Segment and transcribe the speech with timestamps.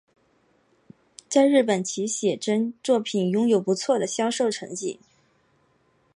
[1.29, 4.99] 在日本其写真作品拥有不错的销售成绩。